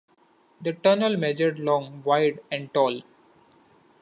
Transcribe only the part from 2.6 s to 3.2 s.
tall.